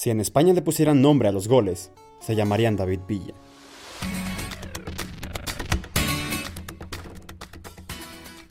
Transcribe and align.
Si 0.00 0.08
en 0.08 0.18
España 0.18 0.54
le 0.54 0.62
pusieran 0.62 1.02
nombre 1.02 1.28
a 1.28 1.32
los 1.32 1.46
goles, 1.46 1.90
se 2.20 2.34
llamarían 2.34 2.74
David 2.74 3.00
Villa. 3.06 3.34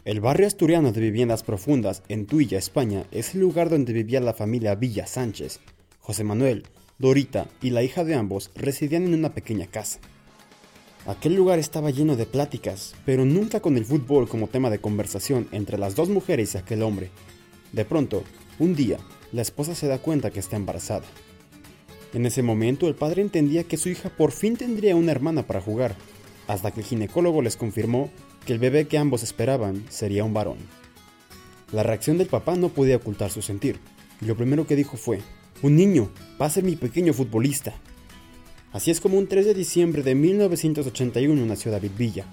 El 0.06 0.22
barrio 0.22 0.46
asturiano 0.46 0.92
de 0.92 1.02
viviendas 1.02 1.42
profundas 1.42 2.04
en 2.08 2.28
Tuilla, 2.28 2.60
España, 2.60 3.06
es 3.10 3.34
el 3.34 3.42
lugar 3.42 3.72
donde 3.72 3.94
vivía 3.94 4.20
la 4.20 4.36
familia 4.36 4.76
Villa 4.76 5.08
Sánchez. 5.08 5.60
José 6.00 6.24
Manuel, 6.24 6.68
Dorita 7.00 7.48
y 7.64 7.72
la 7.72 7.82
hija 7.82 8.04
de 8.04 8.14
ambos 8.14 8.52
residían 8.54 9.06
en 9.06 9.16
una 9.16 9.34
pequeña 9.34 9.66
casa. 9.66 10.00
Aquel 11.08 11.34
lugar 11.34 11.58
estaba 11.58 11.90
lleno 11.90 12.16
de 12.16 12.28
pláticas, 12.28 12.94
pero 13.06 13.26
nunca 13.26 13.60
con 13.60 13.76
el 13.76 13.86
fútbol 13.86 14.30
como 14.30 14.50
tema 14.50 14.70
de 14.70 14.82
conversación 14.82 15.48
entre 15.52 15.80
las 15.80 15.96
dos 15.96 16.10
mujeres 16.10 16.54
y 16.54 16.60
aquel 16.60 16.84
hombre. 16.84 17.10
De 17.72 17.86
pronto, 17.86 18.24
un 18.60 18.76
día, 18.76 19.00
la 19.32 19.42
esposa 19.42 19.74
se 19.74 19.88
da 19.88 19.98
cuenta 19.98 20.30
que 20.30 20.40
está 20.40 20.56
embarazada. 20.56 21.06
En 22.14 22.26
ese 22.26 22.42
momento 22.42 22.88
el 22.88 22.96
padre 22.96 23.22
entendía 23.22 23.64
que 23.64 23.78
su 23.78 23.90
hija 23.90 24.10
por 24.10 24.32
fin 24.32 24.58
tendría 24.58 24.96
una 24.96 25.12
hermana 25.12 25.46
para 25.46 25.62
jugar, 25.62 25.96
hasta 26.48 26.72
que 26.72 26.80
el 26.80 26.86
ginecólogo 26.86 27.42
les 27.42 27.56
confirmó 27.56 28.10
que 28.46 28.54
el 28.54 28.60
bebé 28.60 28.88
que 28.88 28.98
ambos 28.98 29.22
esperaban 29.22 29.86
sería 29.90 30.24
un 30.24 30.34
varón. 30.34 30.58
La 31.72 31.84
reacción 31.84 32.18
del 32.18 32.28
papá 32.28 32.56
no 32.56 32.70
podía 32.70 32.96
ocultar 32.96 33.30
su 33.30 33.44
sentir, 33.44 33.80
y 34.22 34.26
lo 34.26 34.36
primero 34.36 34.66
que 34.66 34.76
dijo 34.76 34.98
fue, 34.98 35.20
un 35.62 35.76
niño, 35.76 36.10
va 36.42 36.48
a 36.48 36.50
ser 36.50 36.64
mi 36.64 36.76
pequeño 36.76 37.14
futbolista. 37.14 37.76
Así 38.72 38.90
es 38.90 39.00
como 39.00 39.18
un 39.20 39.28
3 39.28 39.46
de 39.46 39.54
diciembre 39.54 40.02
de 40.02 40.16
1981 40.16 41.46
nació 41.46 41.72
David 41.72 41.92
Villa. 41.96 42.26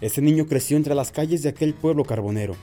Ese 0.00 0.22
niño 0.22 0.46
creció 0.46 0.76
entre 0.76 0.94
las 0.94 1.10
calles 1.10 1.42
de 1.42 1.48
aquel 1.48 1.74
pueblo 1.74 2.04
carbonero. 2.04 2.54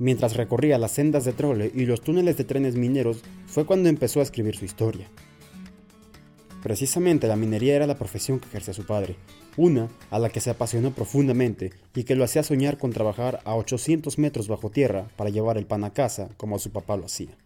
Mientras 0.00 0.34
recorría 0.34 0.78
las 0.78 0.92
sendas 0.92 1.24
de 1.24 1.32
trole 1.32 1.70
y 1.72 1.86
los 1.86 2.00
túneles 2.00 2.36
de 2.36 2.44
trenes 2.44 2.74
mineros 2.74 3.22
fue 3.46 3.64
cuando 3.64 3.88
empezó 3.88 4.18
a 4.18 4.24
escribir 4.24 4.56
su 4.56 4.64
historia. 4.64 5.08
Precisamente 6.62 7.26
la 7.26 7.34
minería 7.34 7.74
era 7.74 7.88
la 7.88 7.98
profesión 7.98 8.38
que 8.38 8.46
ejercía 8.46 8.72
su 8.72 8.86
padre, 8.86 9.16
una 9.56 9.88
a 10.10 10.20
la 10.20 10.30
que 10.30 10.40
se 10.40 10.50
apasionó 10.50 10.92
profundamente 10.92 11.72
y 11.94 12.04
que 12.04 12.14
lo 12.14 12.22
hacía 12.22 12.44
soñar 12.44 12.78
con 12.78 12.92
trabajar 12.92 13.40
a 13.44 13.56
800 13.56 14.16
metros 14.18 14.46
bajo 14.46 14.70
tierra 14.70 15.08
para 15.16 15.30
llevar 15.30 15.58
el 15.58 15.66
pan 15.66 15.82
a 15.82 15.92
casa 15.92 16.28
como 16.36 16.60
su 16.60 16.70
papá 16.70 16.96
lo 16.96 17.06
hacía. 17.06 17.36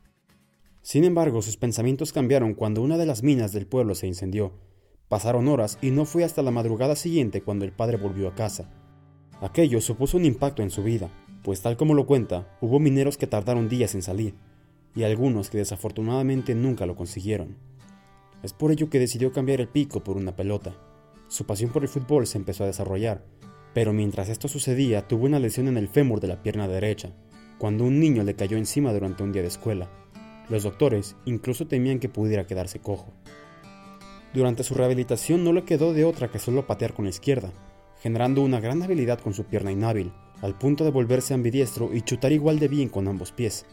Sin 0.82 1.02
embargo, 1.02 1.40
sus 1.40 1.56
pensamientos 1.56 2.12
cambiaron 2.12 2.54
cuando 2.54 2.82
una 2.82 2.98
de 2.98 3.06
las 3.06 3.22
minas 3.22 3.52
del 3.52 3.66
pueblo 3.66 3.94
se 3.94 4.06
incendió. 4.06 4.52
Pasaron 5.08 5.48
horas 5.48 5.78
y 5.80 5.90
no 5.90 6.04
fue 6.04 6.22
hasta 6.22 6.42
la 6.42 6.50
madrugada 6.50 6.94
siguiente 6.94 7.40
cuando 7.40 7.64
el 7.64 7.72
padre 7.72 7.96
volvió 7.96 8.28
a 8.28 8.34
casa. 8.34 8.70
Aquello 9.40 9.80
supuso 9.80 10.18
un 10.18 10.26
impacto 10.26 10.62
en 10.62 10.70
su 10.70 10.82
vida, 10.82 11.10
pues 11.42 11.62
tal 11.62 11.76
como 11.76 11.94
lo 11.94 12.06
cuenta, 12.06 12.56
hubo 12.60 12.78
mineros 12.80 13.16
que 13.16 13.26
tardaron 13.26 13.68
días 13.68 13.94
en 13.94 14.02
salir, 14.02 14.34
y 14.94 15.04
algunos 15.04 15.48
que 15.48 15.58
desafortunadamente 15.58 16.54
nunca 16.54 16.86
lo 16.86 16.96
consiguieron. 16.96 17.56
Es 18.46 18.52
por 18.52 18.70
ello 18.70 18.88
que 18.88 19.00
decidió 19.00 19.32
cambiar 19.32 19.60
el 19.60 19.66
pico 19.66 20.04
por 20.04 20.16
una 20.16 20.36
pelota. 20.36 20.72
Su 21.26 21.46
pasión 21.46 21.72
por 21.72 21.82
el 21.82 21.88
fútbol 21.88 22.28
se 22.28 22.38
empezó 22.38 22.62
a 22.62 22.68
desarrollar, 22.68 23.24
pero 23.74 23.92
mientras 23.92 24.28
esto 24.28 24.46
sucedía 24.46 25.08
tuvo 25.08 25.24
una 25.24 25.40
lesión 25.40 25.66
en 25.66 25.76
el 25.76 25.88
fémur 25.88 26.20
de 26.20 26.28
la 26.28 26.44
pierna 26.44 26.68
derecha, 26.68 27.10
cuando 27.58 27.82
un 27.82 27.98
niño 27.98 28.22
le 28.22 28.36
cayó 28.36 28.56
encima 28.56 28.92
durante 28.92 29.24
un 29.24 29.32
día 29.32 29.42
de 29.42 29.48
escuela. 29.48 29.90
Los 30.48 30.62
doctores 30.62 31.16
incluso 31.24 31.66
temían 31.66 31.98
que 31.98 32.08
pudiera 32.08 32.46
quedarse 32.46 32.78
cojo. 32.78 33.12
Durante 34.32 34.62
su 34.62 34.74
rehabilitación 34.74 35.42
no 35.42 35.52
le 35.52 35.64
quedó 35.64 35.92
de 35.92 36.04
otra 36.04 36.30
que 36.30 36.38
solo 36.38 36.68
patear 36.68 36.94
con 36.94 37.06
la 37.06 37.10
izquierda, 37.10 37.52
generando 38.00 38.42
una 38.42 38.60
gran 38.60 38.80
habilidad 38.80 39.18
con 39.18 39.34
su 39.34 39.42
pierna 39.46 39.72
inhábil, 39.72 40.12
al 40.40 40.56
punto 40.56 40.84
de 40.84 40.92
volverse 40.92 41.34
ambidiestro 41.34 41.92
y 41.92 42.02
chutar 42.02 42.30
igual 42.30 42.60
de 42.60 42.68
bien 42.68 42.90
con 42.90 43.08
ambos 43.08 43.32
pies. 43.32 43.66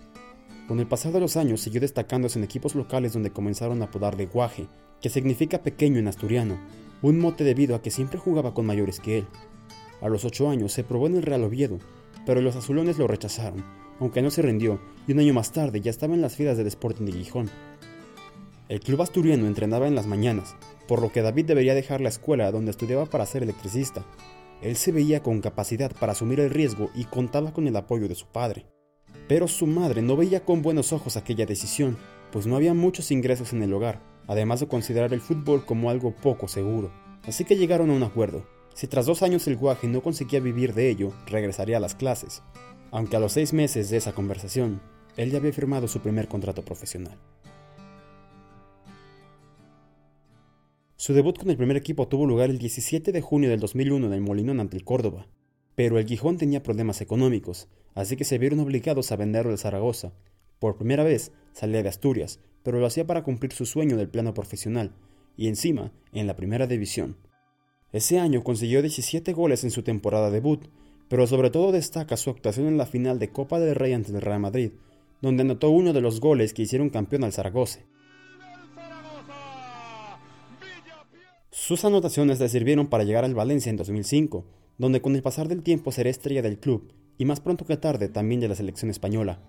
Con 0.67 0.79
el 0.79 0.87
pasar 0.87 1.11
de 1.11 1.19
los 1.19 1.35
años 1.35 1.61
siguió 1.61 1.81
destacándose 1.81 2.39
en 2.39 2.45
equipos 2.45 2.73
locales 2.73 3.13
donde 3.13 3.31
comenzaron 3.31 3.81
a 3.81 3.85
apodar 3.85 4.15
de 4.15 4.27
guaje, 4.27 4.67
que 5.01 5.09
significa 5.09 5.61
pequeño 5.61 5.99
en 5.99 6.07
asturiano, 6.07 6.57
un 7.01 7.19
mote 7.19 7.43
debido 7.43 7.75
a 7.75 7.81
que 7.81 7.91
siempre 7.91 8.17
jugaba 8.17 8.53
con 8.53 8.65
mayores 8.65 9.01
que 9.01 9.19
él. 9.19 9.27
A 10.01 10.07
los 10.07 10.23
ocho 10.23 10.49
años 10.49 10.71
se 10.71 10.85
probó 10.85 11.07
en 11.07 11.17
el 11.17 11.23
Real 11.23 11.43
Oviedo, 11.43 11.79
pero 12.25 12.39
los 12.39 12.55
azulones 12.55 12.97
lo 12.97 13.07
rechazaron, 13.07 13.65
aunque 13.99 14.21
no 14.21 14.31
se 14.31 14.41
rindió, 14.41 14.79
y 15.05 15.11
un 15.11 15.19
año 15.19 15.33
más 15.33 15.51
tarde 15.51 15.81
ya 15.81 15.91
estaba 15.91 16.13
en 16.13 16.21
las 16.21 16.37
filas 16.37 16.57
del 16.57 16.67
Sporting 16.67 17.05
de 17.05 17.11
Gijón. 17.11 17.49
El 18.69 18.79
club 18.79 19.01
asturiano 19.01 19.45
entrenaba 19.45 19.87
en 19.87 19.95
las 19.95 20.07
mañanas, 20.07 20.55
por 20.87 21.01
lo 21.01 21.11
que 21.11 21.21
David 21.21 21.45
debería 21.45 21.75
dejar 21.75 21.99
la 21.99 22.09
escuela 22.09 22.51
donde 22.51 22.71
estudiaba 22.71 23.05
para 23.05 23.25
ser 23.25 23.43
electricista. 23.43 24.05
Él 24.61 24.77
se 24.77 24.93
veía 24.93 25.21
con 25.21 25.41
capacidad 25.41 25.91
para 25.99 26.13
asumir 26.13 26.39
el 26.39 26.49
riesgo 26.49 26.89
y 26.95 27.03
contaba 27.03 27.51
con 27.51 27.67
el 27.67 27.75
apoyo 27.75 28.07
de 28.07 28.15
su 28.15 28.27
padre. 28.27 28.65
Pero 29.27 29.47
su 29.47 29.67
madre 29.67 30.01
no 30.01 30.17
veía 30.17 30.43
con 30.43 30.61
buenos 30.61 30.91
ojos 30.91 31.15
aquella 31.15 31.45
decisión, 31.45 31.97
pues 32.31 32.45
no 32.45 32.55
había 32.55 32.73
muchos 32.73 33.11
ingresos 33.11 33.53
en 33.53 33.63
el 33.63 33.73
hogar, 33.73 34.01
además 34.27 34.59
de 34.59 34.67
considerar 34.67 35.13
el 35.13 35.21
fútbol 35.21 35.65
como 35.65 35.89
algo 35.89 36.15
poco 36.15 36.47
seguro. 36.47 36.91
Así 37.25 37.45
que 37.45 37.55
llegaron 37.55 37.89
a 37.89 37.93
un 37.93 38.03
acuerdo. 38.03 38.45
Si 38.73 38.87
tras 38.87 39.05
dos 39.05 39.21
años 39.21 39.47
el 39.47 39.55
guaje 39.55 39.87
no 39.87 40.01
conseguía 40.01 40.39
vivir 40.39 40.73
de 40.73 40.89
ello, 40.89 41.13
regresaría 41.27 41.77
a 41.77 41.79
las 41.79 41.95
clases. 41.95 42.41
Aunque 42.91 43.15
a 43.15 43.19
los 43.19 43.33
seis 43.33 43.53
meses 43.53 43.89
de 43.89 43.97
esa 43.97 44.13
conversación, 44.13 44.81
él 45.15 45.31
ya 45.31 45.37
había 45.37 45.53
firmado 45.53 45.87
su 45.87 45.99
primer 45.99 46.27
contrato 46.27 46.63
profesional. 46.63 47.17
Su 50.95 51.13
debut 51.13 51.37
con 51.37 51.49
el 51.49 51.57
primer 51.57 51.77
equipo 51.77 52.07
tuvo 52.07 52.25
lugar 52.25 52.49
el 52.49 52.57
17 52.57 53.11
de 53.11 53.21
junio 53.21 53.49
del 53.49 53.59
2001 53.59 54.07
en 54.07 54.13
el 54.13 54.21
Molinón 54.21 54.59
ante 54.59 54.77
el 54.77 54.83
Córdoba, 54.83 55.27
pero 55.75 55.97
el 55.97 56.05
Gijón 56.05 56.37
tenía 56.37 56.63
problemas 56.63 57.01
económicos, 57.01 57.67
así 57.95 58.15
que 58.15 58.25
se 58.25 58.37
vieron 58.37 58.59
obligados 58.59 59.11
a 59.11 59.15
venderlo 59.15 59.51
al 59.51 59.57
Zaragoza. 59.57 60.13
Por 60.59 60.77
primera 60.77 61.03
vez 61.03 61.31
salía 61.51 61.83
de 61.83 61.89
Asturias, 61.89 62.39
pero 62.63 62.79
lo 62.79 62.85
hacía 62.85 63.05
para 63.05 63.23
cumplir 63.23 63.53
su 63.53 63.65
sueño 63.65 63.97
del 63.97 64.09
plano 64.09 64.33
profesional, 64.33 64.95
y 65.35 65.47
encima 65.47 65.91
en 66.13 66.27
la 66.27 66.35
primera 66.35 66.67
división. 66.67 67.17
Ese 67.91 68.19
año 68.19 68.43
consiguió 68.43 68.81
17 68.81 69.33
goles 69.33 69.63
en 69.63 69.71
su 69.71 69.83
temporada 69.83 70.31
debut, 70.31 70.67
pero 71.09 71.27
sobre 71.27 71.49
todo 71.51 71.71
destaca 71.71 72.17
su 72.17 72.29
actuación 72.29 72.67
en 72.67 72.77
la 72.77 72.85
final 72.85 73.19
de 73.19 73.29
Copa 73.29 73.59
del 73.59 73.75
Rey 73.75 73.93
ante 73.93 74.11
el 74.11 74.21
Real 74.21 74.39
Madrid, 74.39 74.71
donde 75.21 75.43
anotó 75.43 75.69
uno 75.69 75.93
de 75.93 76.01
los 76.01 76.19
goles 76.19 76.53
que 76.53 76.63
hicieron 76.63 76.89
campeón 76.89 77.23
al 77.23 77.33
Zaragoza. 77.33 77.81
Sus 81.51 81.85
anotaciones 81.85 82.39
le 82.39 82.49
sirvieron 82.49 82.87
para 82.87 83.03
llegar 83.03 83.23
al 83.23 83.35
Valencia 83.35 83.69
en 83.69 83.77
2005, 83.77 84.43
donde 84.77 85.01
con 85.01 85.15
el 85.15 85.21
pasar 85.21 85.47
del 85.47 85.63
tiempo 85.63 85.91
será 85.91 86.09
estrella 86.09 86.41
del 86.41 86.59
club 86.59 86.91
y 87.17 87.25
más 87.25 87.39
pronto 87.39 87.65
que 87.65 87.77
tarde 87.77 88.09
también 88.09 88.41
de 88.41 88.47
la 88.47 88.55
selección 88.55 88.89
española. 88.89 89.39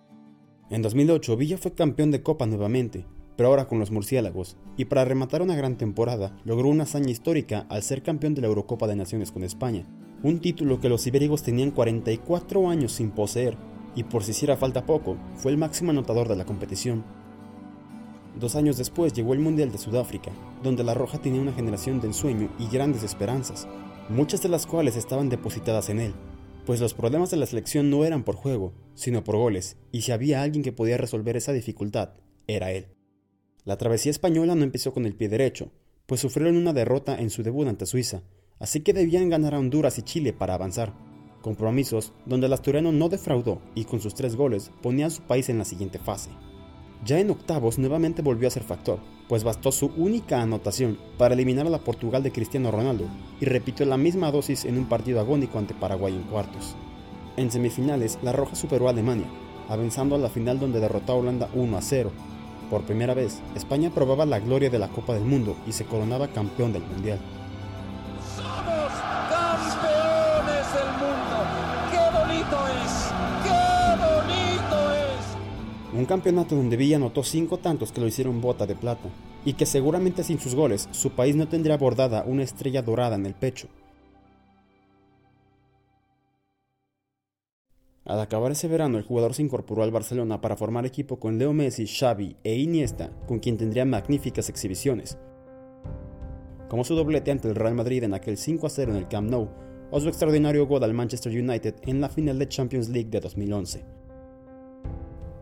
En 0.71 0.83
2008 0.83 1.37
Villa 1.37 1.59
fue 1.59 1.73
campeón 1.73 2.11
de 2.11 2.23
Copa 2.23 2.47
nuevamente, 2.47 3.07
pero 3.37 3.49
ahora 3.49 3.67
con 3.67 3.79
los 3.79 3.91
murciélagos, 3.91 4.57
y 4.77 4.85
para 4.85 5.05
rematar 5.05 5.43
una 5.43 5.57
gran 5.57 5.77
temporada 5.77 6.37
logró 6.45 6.69
una 6.69 6.85
hazaña 6.85 7.11
histórica 7.11 7.67
al 7.69 7.83
ser 7.83 8.03
campeón 8.03 8.35
de 8.35 8.43
la 8.43 8.49
Eurocopa 8.49 8.87
de 8.87 8.97
Naciones 8.97 9.33
con 9.33 9.43
España, 9.45 9.87
un 10.23 10.41
título 10.41 10.81
que 10.81 10.89
los 10.89 11.07
ibéricos 11.07 11.43
tenían 11.43 11.71
44 11.71 12.71
años 12.71 12.93
sin 12.93 13.11
poseer, 13.11 13.57
y 13.95 14.05
por 14.05 14.25
si 14.25 14.31
hiciera 14.31 14.57
falta 14.57 14.87
poco, 14.87 15.17
fue 15.37 15.53
el 15.53 15.59
máximo 15.59 15.91
anotador 15.91 16.29
de 16.29 16.37
la 16.37 16.45
competición. 16.45 17.05
Dos 18.39 18.57
años 18.57 18.77
después 18.77 19.13
llegó 19.13 19.33
el 19.33 19.39
Mundial 19.39 19.71
de 19.71 19.79
Sudáfrica, 19.79 20.33
donde 20.63 20.83
la 20.83 20.95
Roja 20.95 21.19
tenía 21.19 21.41
una 21.41 21.53
generación 21.53 22.01
de 22.01 22.09
ensueño 22.09 22.49
y 22.59 22.67
grandes 22.69 23.03
esperanzas, 23.03 23.69
muchas 24.09 24.43
de 24.43 24.49
las 24.49 24.67
cuales 24.67 24.97
estaban 24.97 25.29
depositadas 25.29 25.89
en 25.89 26.01
él, 26.01 26.15
pues 26.67 26.81
los 26.81 26.95
problemas 26.95 27.31
de 27.31 27.37
la 27.37 27.47
selección 27.47 27.91
no 27.91 28.05
eran 28.05 28.25
por 28.25 28.37
juego, 28.37 28.73
sino 28.95 29.25
por 29.25 29.37
goles, 29.37 29.77
y 29.93 30.03
si 30.03 30.13
había 30.13 30.43
alguien 30.43 30.63
que 30.63 30.73
podía 30.73 30.97
resolver 30.97 31.37
esa 31.37 31.53
dificultad, 31.53 32.15
era 32.47 32.73
él. 32.73 32.89
La 33.65 33.79
travesía 33.79 34.11
española 34.11 34.55
no 34.55 34.65
empezó 34.65 34.93
con 34.93 35.07
el 35.07 35.15
pie 35.15 35.29
derecho, 35.29 35.73
pues 36.07 36.21
sufrieron 36.21 36.57
una 36.57 36.73
derrota 36.73 37.19
en 37.19 37.31
su 37.31 37.43
debut 37.43 37.67
ante 37.67 37.87
Suiza, 37.87 38.23
así 38.59 38.81
que 38.81 38.93
debían 38.93 39.31
ganar 39.31 39.55
a 39.55 39.59
Honduras 39.59 39.99
y 39.99 40.03
Chile 40.03 40.33
para 40.33 40.55
avanzar, 40.55 40.93
compromisos 41.43 42.13
donde 42.27 42.47
el 42.47 42.53
asturiano 42.53 42.93
no 42.93 43.09
defraudó 43.09 43.61
y 43.75 43.85
con 43.85 44.01
sus 44.01 44.15
tres 44.15 44.37
goles 44.37 44.71
ponía 44.83 45.07
a 45.07 45.11
su 45.11 45.23
país 45.23 45.49
en 45.49 45.59
la 45.59 45.65
siguiente 45.65 45.99
fase. 45.99 46.31
Ya 47.05 47.19
en 47.19 47.31
octavos 47.31 47.79
nuevamente 47.79 48.23
volvió 48.23 48.49
a 48.49 48.51
ser 48.51 48.63
factor, 48.63 48.99
pues 49.29 49.45
bastó 49.45 49.73
su 49.73 49.93
única 49.97 50.41
anotación 50.41 50.97
para 51.19 51.35
eliminar 51.35 51.67
a 51.67 51.71
la 51.71 51.81
Portugal 51.81 52.23
de 52.23 52.33
Cristiano 52.33 52.71
Ronaldo 52.71 53.05
y 53.43 53.45
repitió 53.45 53.85
la 53.85 53.99
misma 53.99 54.31
dosis 54.31 54.65
en 54.65 54.79
un 54.79 54.87
partido 54.87 55.21
agónico 55.21 55.59
ante 55.59 55.75
Paraguay 55.75 56.15
en 56.15 56.23
cuartos. 56.23 56.77
En 57.37 57.51
semifinales, 57.51 58.19
la 58.23 58.33
Roja 58.33 58.55
superó 58.55 58.87
a 58.87 58.91
Alemania, 58.91 59.27
avanzando 59.69 60.15
a 60.15 60.19
la 60.19 60.31
final 60.31 60.59
donde 60.59 60.81
derrotó 60.81 61.13
a 61.13 61.17
Holanda 61.17 61.51
1 61.53 61.77
a 61.77 61.83
0. 61.83 62.11
Por 62.71 62.85
primera 62.85 63.13
vez, 63.13 63.41
España 63.55 63.91
probaba 63.91 64.25
la 64.25 64.41
gloria 64.41 64.71
de 64.71 64.79
la 64.79 64.89
Copa 64.89 65.13
del 65.13 65.25
Mundo 65.25 65.57
y 65.67 65.73
se 65.73 65.85
coronaba 65.85 66.29
campeón 66.29 66.73
del 66.73 66.85
Mundial. 66.85 67.19
Un 75.95 76.07
campeonato 76.07 76.57
donde 76.57 76.77
Villa 76.77 76.97
anotó 76.97 77.23
cinco 77.23 77.59
tantos 77.59 77.93
que 77.93 78.01
lo 78.01 78.09
hicieron 78.09 78.41
bota 78.41 78.67
de 78.67 78.75
plata, 78.75 79.09
y 79.45 79.53
que 79.53 79.65
seguramente 79.65 80.25
sin 80.25 80.41
sus 80.41 80.57
goles 80.57 80.89
su 80.91 81.11
país 81.11 81.37
no 81.37 81.47
tendría 81.47 81.77
bordada 81.77 82.25
una 82.27 82.43
estrella 82.43 82.83
dorada 82.83 83.15
en 83.15 83.27
el 83.27 83.35
pecho. 83.35 83.69
Al 88.05 88.21
acabar 88.21 88.51
ese 88.51 88.67
verano, 88.67 88.99
el 88.99 89.05
jugador 89.05 89.35
se 89.35 89.43
incorporó 89.43 89.85
al 89.85 89.93
Barcelona 89.93 90.41
para 90.41 90.57
formar 90.57 90.85
equipo 90.85 91.21
con 91.21 91.39
Leo 91.39 91.53
Messi, 91.53 91.87
Xavi 91.87 92.37
e 92.43 92.57
Iniesta, 92.57 93.11
con 93.29 93.39
quien 93.39 93.57
tendría 93.57 93.85
magníficas 93.85 94.49
exhibiciones. 94.49 95.17
Como 96.69 96.83
su 96.83 96.97
doblete 96.97 97.31
ante 97.31 97.49
el 97.49 97.55
Real 97.55 97.75
Madrid 97.75 98.03
en 98.03 98.15
aquel 98.15 98.37
5-0 98.37 98.91
en 98.91 98.97
el 98.97 99.09
Camp 99.09 99.31
Nou, 99.31 99.49
o 99.93 100.01
su 100.01 100.09
extraordinario 100.09 100.67
gol 100.67 100.83
al 100.83 100.93
Manchester 100.93 101.33
United 101.33 101.77
en 101.83 102.01
la 102.01 102.09
final 102.09 102.39
de 102.39 102.49
Champions 102.49 102.89
League 102.89 103.11
de 103.11 103.21
2011. 103.21 103.94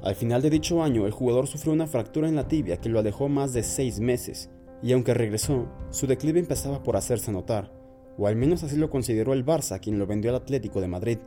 Al 0.02 0.16
final 0.16 0.42
de 0.42 0.50
dicho 0.50 0.82
año, 0.82 1.06
el 1.06 1.12
jugador 1.12 1.46
sufrió 1.46 1.72
una 1.72 1.86
fractura 1.86 2.28
en 2.28 2.34
la 2.34 2.48
tibia 2.48 2.78
que 2.78 2.88
lo 2.88 2.98
alejó 2.98 3.28
más 3.28 3.52
de 3.52 3.62
seis 3.62 4.00
meses, 4.00 4.50
y 4.82 4.92
aunque 4.92 5.14
regresó, 5.14 5.68
su 5.90 6.08
declive 6.08 6.40
empezaba 6.40 6.82
por 6.82 6.96
hacerse 6.96 7.30
notar, 7.30 7.72
o 8.18 8.26
al 8.26 8.34
menos 8.34 8.64
así 8.64 8.76
lo 8.76 8.90
consideró 8.90 9.32
el 9.32 9.46
Barça, 9.46 9.78
quien 9.78 10.00
lo 10.00 10.06
vendió 10.08 10.30
al 10.30 10.36
Atlético 10.36 10.80
de 10.80 10.88
Madrid, 10.88 11.18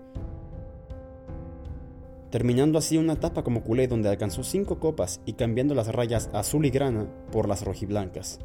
terminando 2.32 2.78
así 2.78 2.98
una 2.98 3.14
etapa 3.14 3.46
como 3.46 3.64
culé 3.64 3.88
donde 3.88 4.10
alcanzó 4.10 4.44
cinco 4.44 4.78
copas 4.78 5.22
y 5.26 5.34
cambiando 5.34 5.74
las 5.74 5.88
rayas 5.88 6.30
azul 6.34 6.66
y 6.66 6.70
grana 6.70 7.08
por 7.32 7.48
las 7.48 7.64
rojiblancas. 7.64 8.40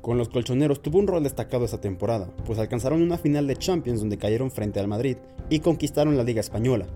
Con 0.00 0.18
los 0.18 0.28
colchoneros 0.28 0.82
tuvo 0.82 0.98
un 0.98 1.06
rol 1.06 1.22
destacado 1.22 1.64
esa 1.64 1.80
temporada, 1.80 2.30
pues 2.46 2.58
alcanzaron 2.58 3.02
una 3.02 3.16
final 3.16 3.46
de 3.46 3.54
Champions 3.54 4.00
donde 4.00 4.18
cayeron 4.18 4.50
frente 4.50 4.80
al 4.80 4.88
Madrid 4.88 5.18
y 5.50 5.60
conquistaron 5.60 6.16
la 6.16 6.24
Liga 6.24 6.40
Española. 6.40 6.88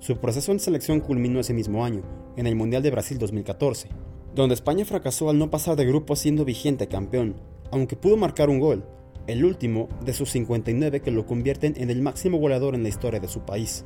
Su 0.00 0.16
proceso 0.16 0.50
en 0.50 0.60
selección 0.60 1.00
culminó 1.00 1.40
ese 1.40 1.52
mismo 1.52 1.84
año, 1.84 2.02
en 2.36 2.46
el 2.46 2.56
Mundial 2.56 2.82
de 2.82 2.90
Brasil 2.90 3.18
2014, 3.18 3.88
donde 4.34 4.54
España 4.54 4.86
fracasó 4.86 5.28
al 5.28 5.38
no 5.38 5.50
pasar 5.50 5.76
de 5.76 5.84
grupo 5.84 6.16
siendo 6.16 6.46
vigente 6.46 6.88
campeón, 6.88 7.36
aunque 7.70 7.96
pudo 7.96 8.16
marcar 8.16 8.48
un 8.48 8.60
gol, 8.60 8.82
el 9.26 9.44
último 9.44 9.90
de 10.02 10.14
sus 10.14 10.30
59 10.30 11.00
que 11.00 11.10
lo 11.10 11.26
convierten 11.26 11.74
en 11.76 11.90
el 11.90 12.00
máximo 12.00 12.38
goleador 12.38 12.74
en 12.74 12.82
la 12.82 12.88
historia 12.88 13.20
de 13.20 13.28
su 13.28 13.40
país. 13.40 13.84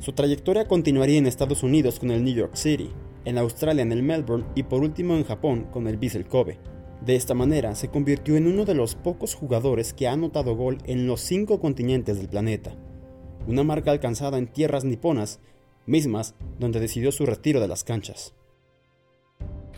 Su 0.00 0.12
trayectoria 0.12 0.66
continuaría 0.66 1.18
en 1.18 1.26
Estados 1.26 1.62
Unidos 1.62 2.00
con 2.00 2.10
el 2.10 2.24
New 2.24 2.34
York 2.34 2.56
City, 2.56 2.90
en 3.24 3.38
Australia 3.38 3.82
en 3.82 3.92
el 3.92 4.02
Melbourne 4.02 4.46
y 4.56 4.64
por 4.64 4.82
último 4.82 5.14
en 5.14 5.22
Japón 5.22 5.68
con 5.70 5.86
el 5.86 5.98
Vissel 5.98 6.26
Kobe. 6.26 6.58
De 7.04 7.16
esta 7.16 7.34
manera 7.34 7.74
se 7.74 7.88
convirtió 7.88 8.36
en 8.36 8.46
uno 8.46 8.66
de 8.66 8.74
los 8.74 8.94
pocos 8.94 9.34
jugadores 9.34 9.94
que 9.94 10.06
ha 10.06 10.12
anotado 10.12 10.54
gol 10.54 10.78
en 10.84 11.06
los 11.06 11.22
cinco 11.22 11.58
continentes 11.58 12.18
del 12.18 12.28
planeta, 12.28 12.74
una 13.46 13.64
marca 13.64 13.90
alcanzada 13.90 14.36
en 14.36 14.46
tierras 14.46 14.84
niponas, 14.84 15.40
mismas 15.86 16.34
donde 16.58 16.78
decidió 16.78 17.10
su 17.10 17.24
retiro 17.24 17.58
de 17.58 17.68
las 17.68 17.84
canchas. 17.84 18.34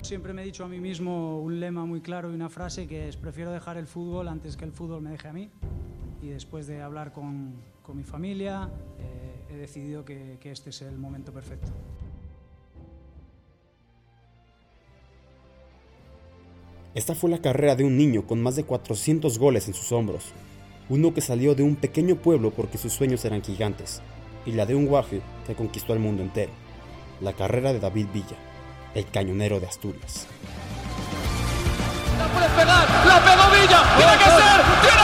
Siempre 0.03 0.33
me 0.33 0.43
he 0.43 0.45
dicho 0.45 0.65
a 0.65 0.69
mí 0.69 0.81
mismo 0.81 1.41
un 1.41 1.61
lema 1.61 1.87
muy 1.87 2.01
claro 2.01 2.33
y 2.33 2.35
una 2.35 2.51
frase 2.51 2.89
que 2.89 3.09
es 3.09 3.17
prefiero 3.17 3.53
dejar 3.53 3.77
el 3.77 3.87
fútbol 3.87 4.27
antes 4.27 4.57
que 4.57 4.65
el 4.65 4.73
fútbol 4.73 5.01
me 5.01 5.11
deje 5.11 5.29
a 5.29 5.33
mí. 5.33 5.49
Y 6.21 6.29
después 6.29 6.67
de 6.67 6.83
hablar 6.83 7.13
con, 7.13 7.55
con 7.83 7.97
mi 7.97 8.03
familia, 8.03 8.69
eh, 8.99 9.55
he 9.55 9.57
decidido 9.57 10.05
que, 10.05 10.39
que 10.41 10.51
este 10.51 10.71
es 10.71 10.83
el 10.83 10.99
momento 10.99 11.33
perfecto. 11.33 11.71
Esta 16.95 17.15
fue 17.15 17.31
la 17.31 17.39
carrera 17.39 17.75
de 17.75 17.85
un 17.85 17.97
niño 17.97 18.27
con 18.27 18.43
más 18.43 18.55
de 18.55 18.65
400 18.65 19.39
goles 19.39 19.67
en 19.67 19.73
sus 19.73 19.93
hombros, 19.93 20.25
uno 20.91 21.15
que 21.15 21.23
salió 21.23 21.55
de 21.55 21.63
un 21.63 21.75
pequeño 21.75 22.17
pueblo 22.17 22.51
porque 22.51 22.77
sus 22.77 22.93
sueños 22.93 23.25
eran 23.25 23.43
gigantes, 23.43 24.03
y 24.45 24.53
la 24.53 24.67
de 24.67 24.75
un 24.75 24.85
guaje 24.85 25.23
que 25.47 25.55
conquistó 25.55 25.95
el 25.95 26.01
mundo 26.01 26.23
entero, 26.23 26.53
la 27.23 27.33
carrera 27.33 27.73
de 27.73 27.81
David 27.81 28.09
Villa, 28.13 28.37
el 28.95 29.07
cañonero 29.07 29.59
de 29.59 29.69
Asturias. 29.69 30.27
¡La 32.19 32.29
puede 32.31 32.49
pegar! 32.51 32.87
¡La 33.07 33.25
pegó 33.25 33.51
Villa! 33.51 33.83
¡Tiene 33.97 34.13
que 34.19 34.25
ser! 34.25 34.61
¡Tiene 34.83 35.02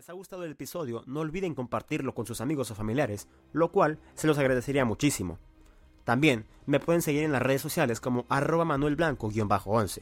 les 0.00 0.08
ha 0.08 0.14
gustado 0.14 0.44
el 0.44 0.52
episodio, 0.52 1.02
no 1.06 1.20
olviden 1.20 1.54
compartirlo 1.54 2.14
con 2.14 2.24
sus 2.24 2.40
amigos 2.40 2.70
o 2.70 2.74
familiares, 2.74 3.28
lo 3.52 3.70
cual 3.70 3.98
se 4.14 4.26
los 4.26 4.38
agradecería 4.38 4.86
muchísimo. 4.86 5.38
También 6.04 6.46
me 6.64 6.80
pueden 6.80 7.02
seguir 7.02 7.22
en 7.22 7.32
las 7.32 7.42
redes 7.42 7.60
sociales 7.60 8.00
como 8.00 8.24
arroba 8.30 8.64
manuelblanco-11. 8.64 10.00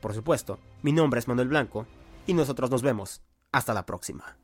Por 0.00 0.14
supuesto, 0.14 0.60
mi 0.82 0.92
nombre 0.92 1.18
es 1.18 1.26
Manuel 1.26 1.48
Blanco 1.48 1.84
y 2.28 2.34
nosotros 2.34 2.70
nos 2.70 2.82
vemos. 2.82 3.22
Hasta 3.50 3.74
la 3.74 3.84
próxima. 3.84 4.36